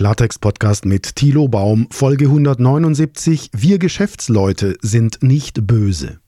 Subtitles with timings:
[0.00, 3.50] Klartext-Podcast mit Thilo Baum, Folge 179.
[3.54, 6.20] Wir Geschäftsleute sind nicht böse.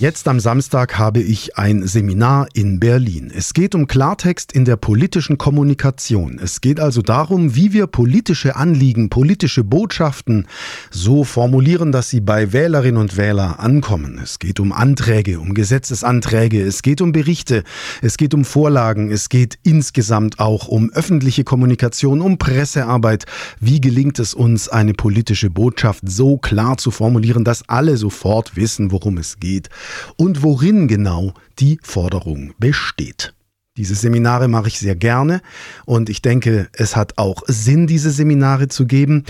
[0.00, 3.30] Jetzt am Samstag habe ich ein Seminar in Berlin.
[3.36, 6.40] Es geht um Klartext in der politischen Kommunikation.
[6.42, 10.46] Es geht also darum, wie wir politische Anliegen, politische Botschaften
[10.90, 14.18] so formulieren, dass sie bei Wählerinnen und Wählern ankommen.
[14.22, 17.62] Es geht um Anträge, um Gesetzesanträge, es geht um Berichte,
[18.00, 23.26] es geht um Vorlagen, es geht insgesamt auch um öffentliche Kommunikation, um Pressearbeit.
[23.60, 28.92] Wie gelingt es uns, eine politische Botschaft so klar zu formulieren, dass alle sofort wissen,
[28.92, 29.68] worum es geht?
[30.16, 33.34] Und worin genau die Forderung besteht.
[33.76, 35.40] Diese Seminare mache ich sehr gerne
[35.86, 39.24] und ich denke, es hat auch Sinn, diese Seminare zu geben.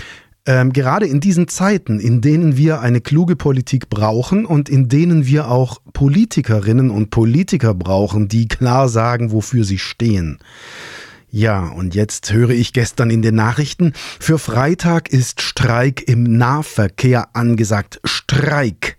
[0.45, 5.27] Ähm, gerade in diesen Zeiten, in denen wir eine kluge Politik brauchen und in denen
[5.27, 10.39] wir auch Politikerinnen und Politiker brauchen, die klar sagen, wofür sie stehen.
[11.29, 17.35] Ja, und jetzt höre ich gestern in den Nachrichten, für Freitag ist Streik im Nahverkehr
[17.35, 18.01] angesagt.
[18.03, 18.97] Streik.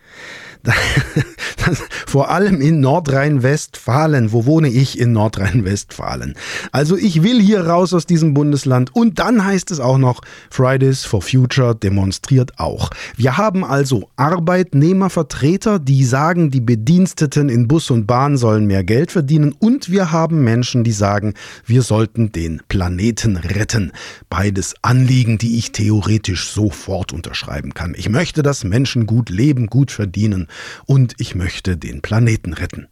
[2.06, 4.32] vor allem in Nordrhein-Westfalen.
[4.32, 6.34] Wo wohne ich in Nordrhein-Westfalen?
[6.70, 11.04] Also ich will hier raus aus diesem Bundesland und dann heißt es auch noch, Fridays
[11.04, 12.90] for Future demonstriert auch.
[13.16, 19.12] Wir haben also Arbeitnehmervertreter, die sagen, die Bediensteten in Bus und Bahn sollen mehr Geld
[19.12, 21.34] verdienen und wir haben Menschen, die sagen,
[21.66, 23.92] wir sollten den Planeten retten.
[24.30, 27.94] Beides Anliegen, die ich theoretisch sofort unterschreiben kann.
[27.96, 30.48] Ich möchte, dass Menschen gut leben, gut verdienen
[30.86, 32.88] und ich möchte den Planeten retten.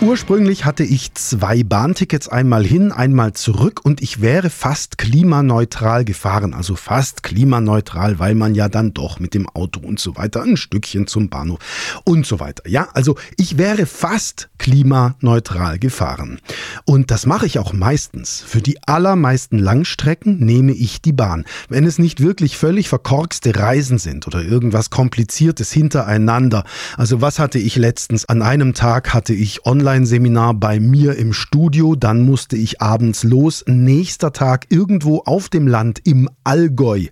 [0.00, 6.54] Ursprünglich hatte ich zwei Bahntickets, einmal hin, einmal zurück und ich wäre fast klimaneutral gefahren.
[6.54, 10.56] Also fast klimaneutral, weil man ja dann doch mit dem Auto und so weiter ein
[10.56, 11.58] Stückchen zum Bahnhof
[12.04, 12.62] und so weiter.
[12.68, 16.38] Ja, also ich wäre fast klimaneutral gefahren.
[16.84, 18.44] Und das mache ich auch meistens.
[18.46, 21.44] Für die allermeisten Langstrecken nehme ich die Bahn.
[21.68, 26.62] Wenn es nicht wirklich völlig verkorkste Reisen sind oder irgendwas Kompliziertes hintereinander.
[26.96, 28.28] Also was hatte ich letztens?
[28.28, 33.24] An einem Tag hatte ich online Online-Seminar bei mir im Studio, dann musste ich abends
[33.24, 33.64] los.
[33.66, 37.06] Nächster Tag irgendwo auf dem Land im Allgäu.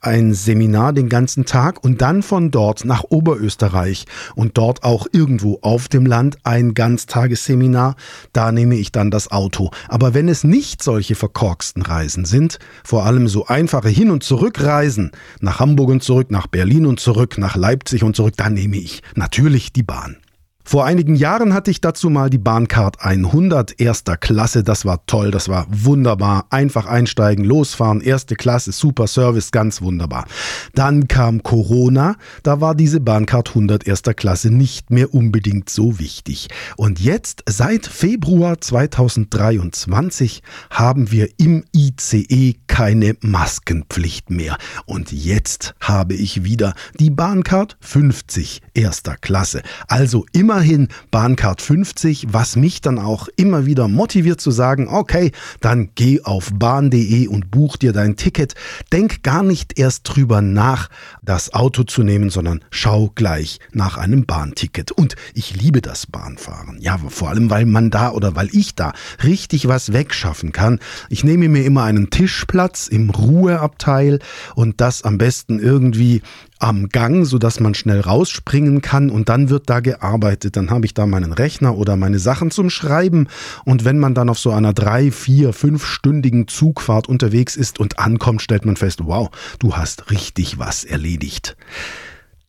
[0.00, 4.04] Ein Seminar den ganzen Tag und dann von dort nach Oberösterreich
[4.36, 7.96] und dort auch irgendwo auf dem Land ein Ganztagesseminar.
[8.32, 9.72] Da nehme ich dann das Auto.
[9.88, 15.10] Aber wenn es nicht solche verkorksten Reisen sind, vor allem so einfache Hin- und Zurückreisen,
[15.40, 19.02] nach Hamburg und zurück, nach Berlin und zurück, nach Leipzig und zurück, dann nehme ich
[19.16, 20.18] natürlich die Bahn.
[20.62, 24.62] Vor einigen Jahren hatte ich dazu mal die Bahncard 100 erster Klasse.
[24.62, 26.46] Das war toll, das war wunderbar.
[26.50, 30.26] Einfach einsteigen, losfahren, erste Klasse, super Service, ganz wunderbar.
[30.74, 36.48] Dann kam Corona, da war diese Bahncard 100 erster Klasse nicht mehr unbedingt so wichtig.
[36.76, 44.56] Und jetzt, seit Februar 2023, haben wir im ICE keine Maskenpflicht mehr.
[44.84, 49.62] Und jetzt habe ich wieder die Bahncard 50 erster Klasse.
[49.88, 55.30] Also immer immerhin Bahncard 50, was mich dann auch immer wieder motiviert zu sagen, okay,
[55.60, 58.54] dann geh auf bahn.de und buch dir dein Ticket.
[58.90, 60.88] Denk gar nicht erst drüber nach,
[61.22, 64.90] das Auto zu nehmen, sondern schau gleich nach einem Bahnticket.
[64.90, 66.80] Und ich liebe das Bahnfahren.
[66.80, 70.80] Ja, vor allem, weil man da oder weil ich da richtig was wegschaffen kann.
[71.10, 74.18] Ich nehme mir immer einen Tischplatz im Ruheabteil
[74.56, 76.22] und das am besten irgendwie
[76.60, 80.56] am Gang, sodass man schnell rausspringen kann und dann wird da gearbeitet.
[80.56, 83.28] Dann habe ich da meinen Rechner oder meine Sachen zum Schreiben
[83.64, 88.42] und wenn man dann auf so einer drei, vier, fünfstündigen Zugfahrt unterwegs ist und ankommt,
[88.42, 91.56] stellt man fest, wow, du hast richtig was erledigt.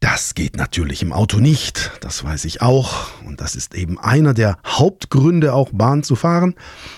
[0.02, 3.08] Das geht natürlich im Auto nicht, das weiß ich auch.
[3.24, 6.56] Und das ist eben einer der Hauptgründe, auch Bahn zu fahren.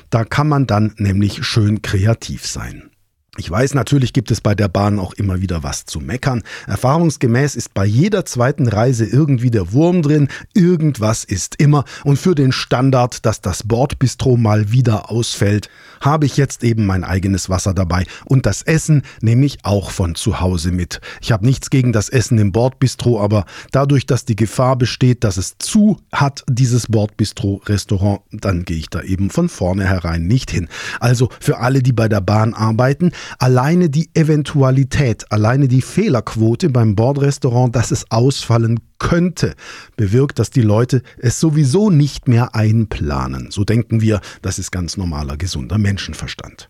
[0.10, 2.93] Da kann man dann nämlich schön kreativ sein.
[3.38, 6.44] Ich weiß, natürlich gibt es bei der Bahn auch immer wieder was zu meckern.
[6.68, 10.28] Erfahrungsgemäß ist bei jeder zweiten Reise irgendwie der Wurm drin.
[10.54, 11.84] Irgendwas ist immer.
[12.04, 17.04] Und für den Standard, dass das Bordbistro mal wieder ausfällt, habe ich jetzt eben mein
[17.04, 18.06] eigenes Wasser dabei.
[18.26, 21.02] Und das Essen nehme ich auch von zu Hause mit.
[21.20, 25.38] Ich habe nichts gegen das Essen im Bordbistro, aber dadurch, dass die Gefahr besteht, dass
[25.38, 30.70] es zu hat, dieses Bordbistro-Restaurant, dann gehe ich da eben von vornherein nicht hin.
[31.00, 36.96] Also für alle, die bei der Bahn arbeiten, alleine die Eventualität, alleine die Fehlerquote beim
[36.96, 39.56] Bordrestaurant, dass es ausfallen könnte,
[39.96, 43.52] bewirkt, dass die Leute es sowieso nicht mehr einplanen.
[43.52, 46.68] So denken wir, das ist ganz normaler, gesunder Menschenverstand.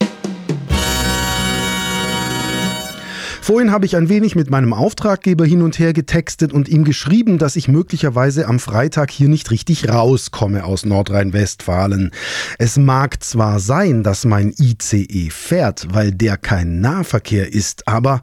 [3.44, 7.40] Vorhin habe ich ein wenig mit meinem Auftraggeber hin und her getextet und ihm geschrieben,
[7.40, 12.12] dass ich möglicherweise am Freitag hier nicht richtig rauskomme aus Nordrhein-Westfalen.
[12.57, 18.22] Es mag zwar sein, dass mein ICE fährt, weil der kein Nahverkehr ist, aber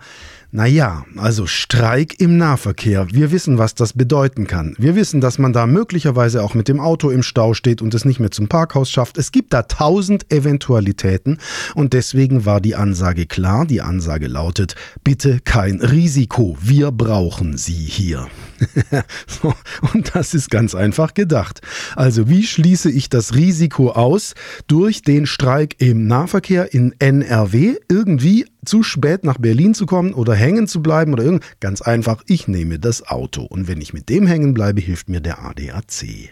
[0.53, 3.07] naja, also Streik im Nahverkehr.
[3.13, 4.75] Wir wissen, was das bedeuten kann.
[4.79, 8.05] Wir wissen, dass man da möglicherweise auch mit dem Auto im Stau steht und es
[8.05, 9.17] nicht mehr zum Parkhaus schafft.
[9.17, 11.39] Es gibt da tausend Eventualitäten
[11.75, 13.65] und deswegen war die Ansage klar.
[13.65, 14.75] Die Ansage lautet,
[15.05, 16.57] bitte kein Risiko.
[16.61, 18.27] Wir brauchen Sie hier.
[19.95, 21.61] und das ist ganz einfach gedacht.
[21.97, 24.35] Also wie schließe ich das Risiko aus
[24.67, 27.77] durch den Streik im Nahverkehr in NRW?
[27.89, 31.45] Irgendwie zu spät nach Berlin zu kommen oder hängen zu bleiben oder irgend.
[31.61, 33.43] Ganz einfach, ich nehme das Auto.
[33.43, 36.31] Und wenn ich mit dem hängen bleibe, hilft mir der ADAC.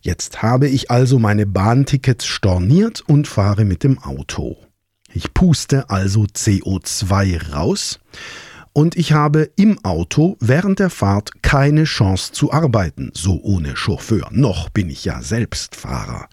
[0.00, 4.56] Jetzt habe ich also meine Bahntickets storniert und fahre mit dem Auto.
[5.12, 7.98] Ich puste also CO2 raus
[8.76, 14.28] und ich habe im Auto während der Fahrt keine Chance zu arbeiten, so ohne Chauffeur.
[14.32, 16.28] Noch bin ich ja selbst Fahrer.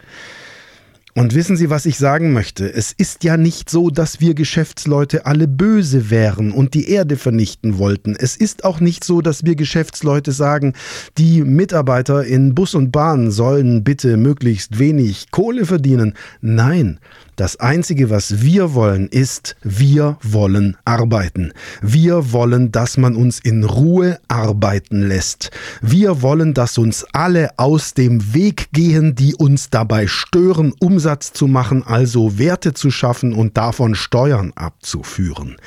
[1.15, 2.73] Und wissen Sie, was ich sagen möchte?
[2.73, 7.77] Es ist ja nicht so, dass wir Geschäftsleute alle böse wären und die Erde vernichten
[7.77, 8.15] wollten.
[8.17, 10.73] Es ist auch nicht so, dass wir Geschäftsleute sagen,
[11.19, 16.15] die Mitarbeiter in Bus und Bahn sollen bitte möglichst wenig Kohle verdienen.
[16.41, 16.99] Nein,
[17.35, 21.51] das Einzige, was wir wollen, ist, wir wollen arbeiten.
[21.81, 25.49] Wir wollen, dass man uns in Ruhe arbeiten lässt.
[25.81, 30.73] Wir wollen, dass uns alle aus dem Weg gehen, die uns dabei stören,
[31.03, 35.57] Umsatz zu machen, also Werte zu schaffen und davon Steuern abzuführen.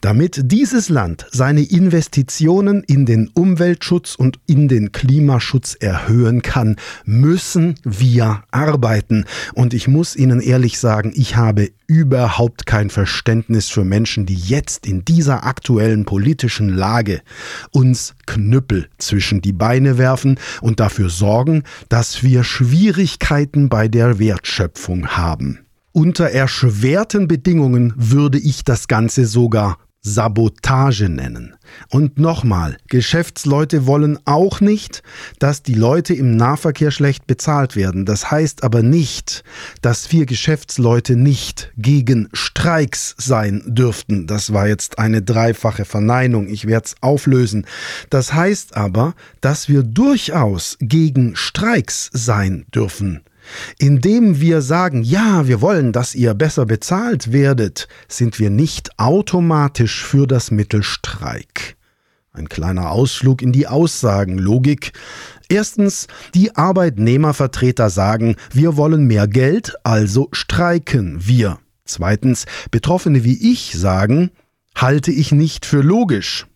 [0.00, 7.76] Damit dieses Land seine Investitionen in den Umweltschutz und in den Klimaschutz erhöhen kann, müssen
[7.84, 9.26] wir arbeiten.
[9.54, 14.36] Und ich muss Ihnen ehrlich sagen, sagen, ich habe überhaupt kein Verständnis für Menschen, die
[14.36, 17.20] jetzt in dieser aktuellen politischen Lage
[17.72, 25.08] uns Knüppel zwischen die Beine werfen und dafür sorgen, dass wir Schwierigkeiten bei der Wertschöpfung
[25.08, 25.66] haben.
[25.90, 31.54] Unter erschwerten Bedingungen würde ich das Ganze sogar Sabotage nennen.
[31.90, 35.02] Und nochmal, Geschäftsleute wollen auch nicht,
[35.38, 38.06] dass die Leute im Nahverkehr schlecht bezahlt werden.
[38.06, 39.44] Das heißt aber nicht,
[39.82, 44.26] dass wir Geschäftsleute nicht gegen Streiks sein dürften.
[44.26, 46.48] Das war jetzt eine dreifache Verneinung.
[46.48, 47.66] Ich werde es auflösen.
[48.08, 53.20] Das heißt aber, dass wir durchaus gegen Streiks sein dürfen.
[53.78, 60.04] Indem wir sagen, ja, wir wollen, dass ihr besser bezahlt werdet, sind wir nicht automatisch
[60.04, 61.76] für das Mittel Streik.
[62.32, 64.92] Ein kleiner Ausflug in die Aussagenlogik.
[65.48, 71.58] Erstens, die Arbeitnehmervertreter sagen, wir wollen mehr Geld, also streiken wir.
[71.84, 74.30] Zweitens, Betroffene wie ich sagen,
[74.76, 76.46] halte ich nicht für logisch.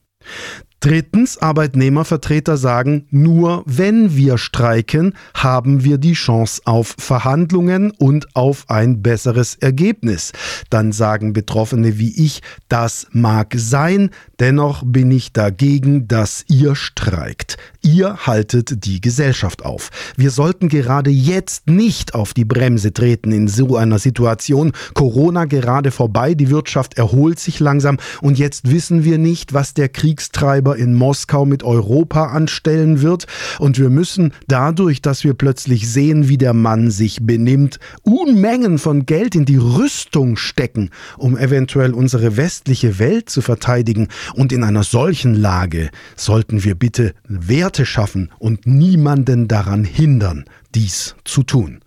[0.85, 8.67] Drittens, Arbeitnehmervertreter sagen, nur wenn wir streiken, haben wir die Chance auf Verhandlungen und auf
[8.69, 10.33] ein besseres Ergebnis.
[10.69, 14.11] Dann sagen Betroffene wie ich, das mag sein,
[14.41, 17.57] dennoch bin ich dagegen, dass ihr streikt.
[17.81, 19.91] Ihr haltet die Gesellschaft auf.
[20.19, 24.73] Wir sollten gerade jetzt nicht auf die Bremse treten in so einer Situation.
[24.93, 29.89] Corona gerade vorbei, die Wirtschaft erholt sich langsam und jetzt wissen wir nicht, was der
[29.89, 33.27] Kriegstreiber in Moskau mit Europa anstellen wird.
[33.59, 39.07] Und wir müssen dadurch, dass wir plötzlich sehen, wie der Mann sich benimmt, Unmengen von
[39.07, 44.09] Geld in die Rüstung stecken, um eventuell unsere westliche Welt zu verteidigen.
[44.35, 51.15] Und in einer solchen Lage sollten wir bitte Werte schaffen und niemanden daran hindern, dies
[51.25, 51.84] zu tun.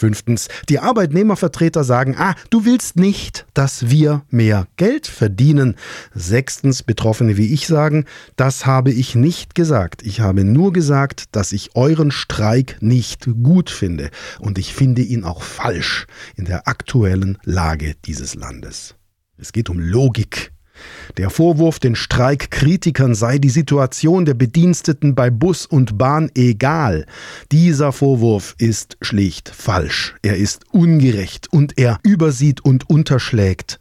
[0.00, 5.76] Fünftens, die Arbeitnehmervertreter sagen, ah, du willst nicht, dass wir mehr Geld verdienen.
[6.14, 10.02] Sechstens, Betroffene wie ich sagen, das habe ich nicht gesagt.
[10.02, 14.08] Ich habe nur gesagt, dass ich euren Streik nicht gut finde.
[14.38, 18.94] Und ich finde ihn auch falsch in der aktuellen Lage dieses Landes.
[19.36, 20.50] Es geht um Logik.
[21.16, 27.06] Der Vorwurf den Streikkritikern sei die Situation der Bediensteten bei Bus und Bahn egal.
[27.52, 30.14] Dieser Vorwurf ist schlicht falsch.
[30.22, 33.78] Er ist ungerecht und er übersieht und unterschlägt,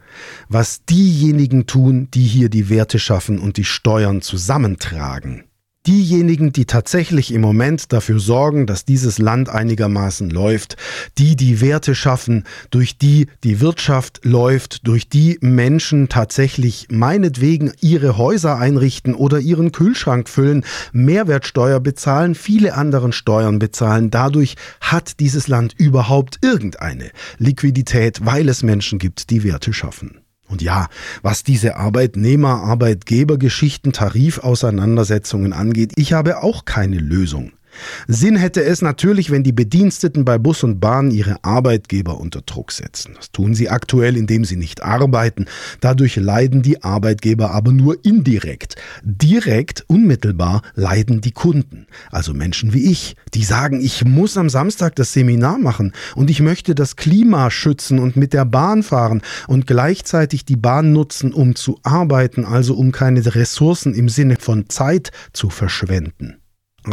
[0.48, 5.44] was diejenigen tun, die hier die Werte schaffen und die Steuern zusammentragen
[5.89, 10.77] diejenigen, die tatsächlich im Moment dafür sorgen, dass dieses Land einigermaßen läuft,
[11.17, 18.17] die die Werte schaffen, durch die die Wirtschaft läuft, durch die Menschen tatsächlich meinetwegen ihre
[18.17, 24.12] Häuser einrichten oder ihren Kühlschrank füllen, Mehrwertsteuer bezahlen, viele anderen Steuern bezahlen.
[24.12, 30.19] Dadurch hat dieses Land überhaupt irgendeine Liquidität, weil es Menschen gibt, die Werte schaffen.
[30.50, 30.88] Und ja,
[31.22, 37.53] was diese Arbeitnehmer-Arbeitgeber-Geschichten, Tarifauseinandersetzungen angeht, ich habe auch keine Lösung.
[38.08, 42.72] Sinn hätte es natürlich, wenn die Bediensteten bei Bus und Bahn ihre Arbeitgeber unter Druck
[42.72, 43.14] setzen.
[43.16, 45.46] Das tun sie aktuell, indem sie nicht arbeiten.
[45.82, 48.76] Dadurch leiden die Arbeitgeber aber nur indirekt.
[49.04, 54.96] Direkt, unmittelbar leiden die Kunden, also Menschen wie ich, die sagen, ich muss am Samstag
[54.96, 59.68] das Seminar machen und ich möchte das Klima schützen und mit der Bahn fahren und
[59.68, 65.12] gleichzeitig die Bahn nutzen, um zu arbeiten, also um keine Ressourcen im Sinne von Zeit
[65.34, 66.38] zu verschwenden.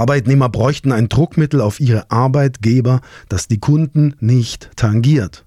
[0.00, 5.46] Arbeitnehmer bräuchten ein Druckmittel auf ihre Arbeitgeber, das die Kunden nicht tangiert.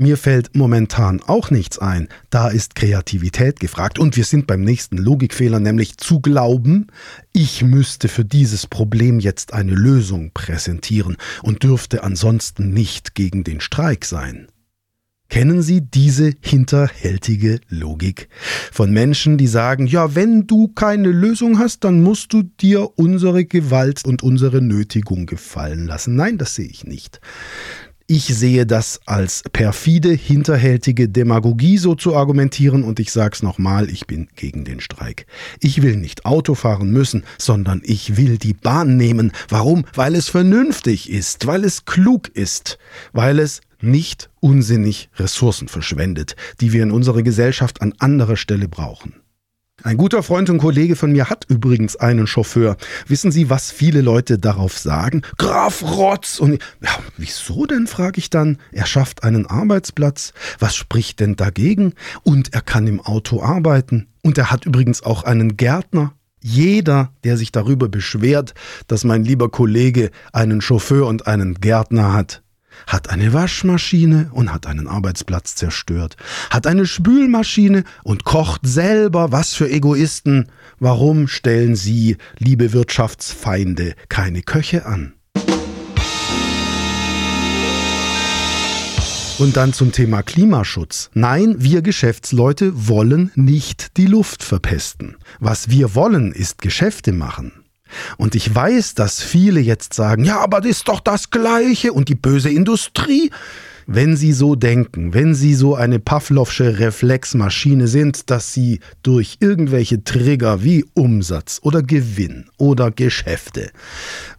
[0.00, 2.08] Mir fällt momentan auch nichts ein.
[2.30, 3.98] Da ist Kreativität gefragt.
[3.98, 6.86] Und wir sind beim nächsten Logikfehler, nämlich zu glauben,
[7.32, 13.60] ich müsste für dieses Problem jetzt eine Lösung präsentieren und dürfte ansonsten nicht gegen den
[13.60, 14.46] Streik sein.
[15.30, 18.30] Kennen Sie diese hinterhältige Logik
[18.72, 23.44] von Menschen, die sagen, ja, wenn du keine Lösung hast, dann musst du dir unsere
[23.44, 26.16] Gewalt und unsere Nötigung gefallen lassen?
[26.16, 27.20] Nein, das sehe ich nicht.
[28.06, 34.06] Ich sehe das als perfide, hinterhältige Demagogie, so zu argumentieren, und ich sag's nochmal, ich
[34.06, 35.26] bin gegen den Streik.
[35.60, 39.32] Ich will nicht Auto fahren müssen, sondern ich will die Bahn nehmen.
[39.50, 39.84] Warum?
[39.92, 42.78] Weil es vernünftig ist, weil es klug ist,
[43.12, 49.14] weil es nicht unsinnig Ressourcen verschwendet, die wir in unserer Gesellschaft an anderer Stelle brauchen.
[49.84, 52.76] Ein guter Freund und Kollege von mir hat übrigens einen Chauffeur.
[53.06, 55.22] Wissen Sie, was viele Leute darauf sagen?
[55.36, 56.40] Graf Rotz!
[56.40, 58.58] Und ja, wieso denn, frage ich dann.
[58.72, 60.32] Er schafft einen Arbeitsplatz.
[60.58, 61.94] Was spricht denn dagegen?
[62.24, 64.08] Und er kann im Auto arbeiten.
[64.22, 66.12] Und er hat übrigens auch einen Gärtner.
[66.42, 68.54] Jeder, der sich darüber beschwert,
[68.88, 72.42] dass mein lieber Kollege einen Chauffeur und einen Gärtner hat,
[72.88, 76.16] hat eine Waschmaschine und hat einen Arbeitsplatz zerstört,
[76.50, 80.48] hat eine Spülmaschine und kocht selber, was für Egoisten.
[80.80, 85.12] Warum stellen Sie, liebe Wirtschaftsfeinde, keine Köche an?
[89.38, 91.10] Und dann zum Thema Klimaschutz.
[91.14, 95.16] Nein, wir Geschäftsleute wollen nicht die Luft verpesten.
[95.38, 97.52] Was wir wollen, ist Geschäfte machen.
[98.16, 102.08] Und ich weiß, dass viele jetzt sagen, ja, aber das ist doch das Gleiche und
[102.08, 103.30] die böse Industrie.
[103.90, 110.04] Wenn Sie so denken, wenn Sie so eine Pavlovsche Reflexmaschine sind, dass Sie durch irgendwelche
[110.04, 113.70] Trigger wie Umsatz oder Gewinn oder Geschäfte,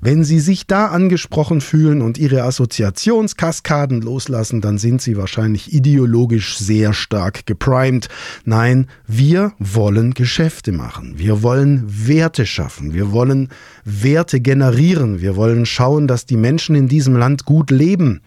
[0.01, 6.59] wenn Sie sich da angesprochen fühlen und Ihre Assoziationskaskaden loslassen, dann sind Sie wahrscheinlich ideologisch
[6.59, 8.07] sehr stark geprimed.
[8.45, 11.15] Nein, wir wollen Geschäfte machen.
[11.17, 12.93] Wir wollen Werte schaffen.
[12.93, 13.49] Wir wollen
[13.83, 15.21] Werte generieren.
[15.21, 18.21] Wir wollen schauen, dass die Menschen in diesem Land gut leben.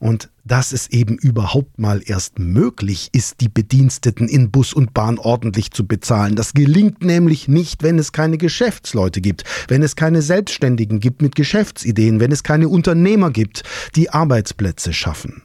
[0.00, 5.18] Und dass es eben überhaupt mal erst möglich ist, die Bediensteten in Bus und Bahn
[5.18, 6.36] ordentlich zu bezahlen.
[6.36, 11.34] Das gelingt nämlich nicht, wenn es keine Geschäftsleute gibt, wenn es keine Selbstständigen gibt mit
[11.34, 13.62] Geschäftsideen, wenn es keine Unternehmer gibt,
[13.94, 15.42] die Arbeitsplätze schaffen.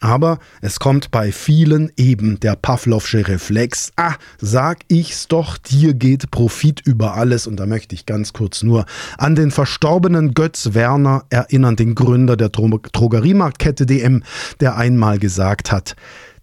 [0.00, 3.90] Aber es kommt bei vielen eben der Pavlovsche Reflex.
[3.96, 7.46] Ah, sag ich's doch, dir geht Profit über alles.
[7.46, 8.86] Und da möchte ich ganz kurz nur
[9.16, 14.22] an den verstorbenen Götz Werner erinnern, den Gründer der Dro Drogeriemarktkette DM,
[14.60, 15.96] der einmal gesagt hat,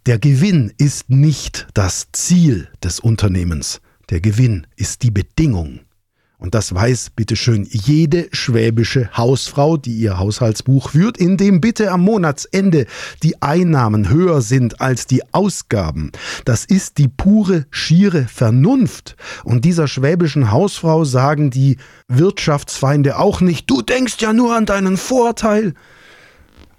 [0.06, 3.80] der Gewinn ist nicht das Ziel des Unternehmens.
[4.10, 5.80] Der Gewinn ist die Bedingung.
[6.46, 12.02] Und das weiß bitteschön jede schwäbische Hausfrau, die ihr Haushaltsbuch führt, in dem bitte am
[12.02, 12.86] Monatsende
[13.24, 16.12] die Einnahmen höher sind als die Ausgaben.
[16.46, 19.16] Das ist die pure, schiere Vernunft.
[19.44, 21.78] Und dieser schwäbischen Hausfrau sagen die
[22.10, 25.74] Wirtschaftsfeinde auch nicht, du denkst ja nur an deinen Vorteil.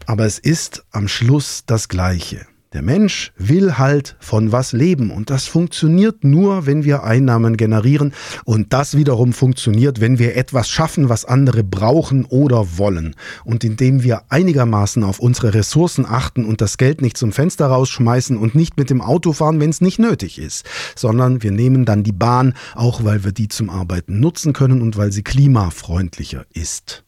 [0.07, 2.47] Aber es ist am Schluss das Gleiche.
[2.77, 8.13] Der Mensch will halt von was leben und das funktioniert nur, wenn wir Einnahmen generieren
[8.45, 13.15] und das wiederum funktioniert, wenn wir etwas schaffen, was andere brauchen oder wollen
[13.47, 18.37] und indem wir einigermaßen auf unsere Ressourcen achten und das Geld nicht zum Fenster rausschmeißen
[18.37, 22.03] und nicht mit dem Auto fahren, wenn es nicht nötig ist, sondern wir nehmen dann
[22.03, 27.06] die Bahn, auch weil wir die zum Arbeiten nutzen können und weil sie klimafreundlicher ist.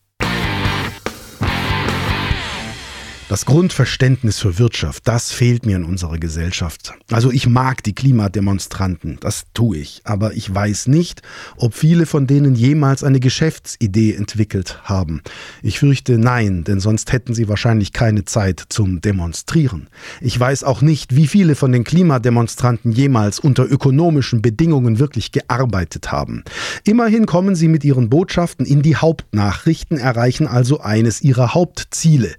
[3.29, 6.95] Das Grundverständnis für Wirtschaft, das fehlt mir in unserer Gesellschaft.
[7.13, 11.21] Also ich mag die Klimademonstranten, das tue ich, aber ich weiß nicht,
[11.59, 15.21] ob viele von denen jemals eine Geschäftsidee entwickelt haben.
[15.63, 19.89] Ich fürchte nein, denn sonst hätten sie wahrscheinlich keine Zeit zum Demonstrieren.
[20.23, 26.11] Ich weiß auch nicht, wie viele von den Klimademonstranten jemals unter ökonomischen Bedingungen wirklich gearbeitet
[26.11, 26.45] haben.
[26.85, 32.35] Immerhin kommen sie mit ihren Botschaften in die Hauptnachrichten, erreichen also eines ihrer Hauptziele.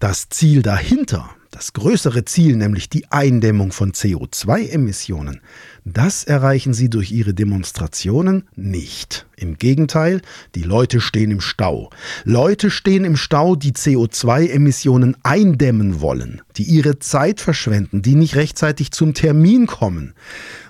[0.00, 5.40] Das Ziel dahinter, das größere Ziel, nämlich die Eindämmung von CO2-Emissionen,
[5.84, 9.26] das erreichen sie durch ihre Demonstrationen nicht.
[9.36, 10.22] Im Gegenteil,
[10.56, 11.90] die Leute stehen im Stau.
[12.24, 18.90] Leute stehen im Stau, die CO2-Emissionen eindämmen wollen, die ihre Zeit verschwenden, die nicht rechtzeitig
[18.90, 20.14] zum Termin kommen.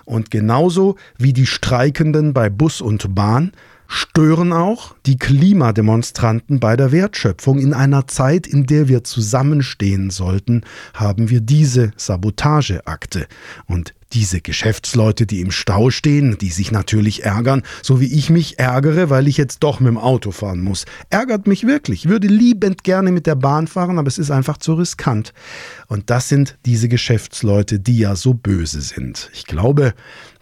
[0.03, 3.51] Und genauso wie die Streikenden bei Bus und Bahn
[3.87, 7.59] stören auch die Klimademonstranten bei der Wertschöpfung.
[7.59, 10.63] In einer Zeit, in der wir zusammenstehen sollten,
[10.93, 13.27] haben wir diese Sabotageakte.
[13.67, 18.59] Und diese Geschäftsleute, die im Stau stehen, die sich natürlich ärgern, so wie ich mich
[18.59, 20.85] ärgere, weil ich jetzt doch mit dem Auto fahren muss.
[21.09, 22.05] Ärgert mich wirklich.
[22.05, 25.33] Ich würde liebend gerne mit der Bahn fahren, aber es ist einfach zu riskant.
[25.87, 29.29] Und das sind diese Geschäftsleute, die ja so böse sind.
[29.33, 29.93] Ich glaube,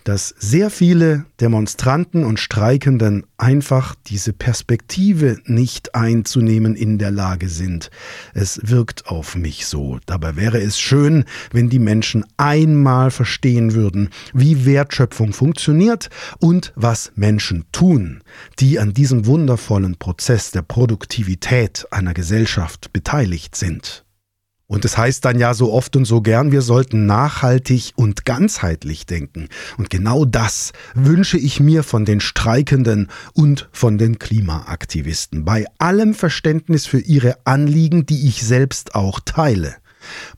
[0.04, 7.90] dass sehr viele Demonstranten und Streikenden einfach diese Perspektive nicht einzunehmen in der Lage sind.
[8.34, 10.00] Es wirkt auf mich so.
[10.06, 17.12] Dabei wäre es schön, wenn die Menschen einmal verstehen würden, wie Wertschöpfung funktioniert und was
[17.16, 18.22] Menschen tun,
[18.60, 24.03] die an diesem wundervollen Prozess der Produktivität einer Gesellschaft beteiligt sind.
[24.74, 29.06] Und es heißt dann ja so oft und so gern, wir sollten nachhaltig und ganzheitlich
[29.06, 29.48] denken.
[29.78, 35.46] Und genau das wünsche ich mir von den Streikenden und von den Klimaaktivisten.
[35.46, 39.76] Bei allem Verständnis für ihre Anliegen, die ich selbst auch teile.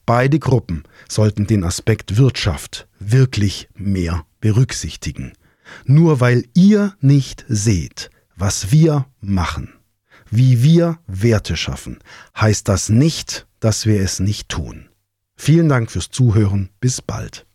[0.06, 5.32] Beide Gruppen sollten den Aspekt Wirtschaft wirklich mehr berücksichtigen.
[5.86, 9.70] Nur weil ihr nicht seht, was wir machen,
[10.30, 12.00] wie wir Werte schaffen,
[12.36, 14.90] heißt das nicht, dass wir es nicht tun.
[15.36, 16.70] Vielen Dank fürs Zuhören.
[16.80, 17.48] Bis bald.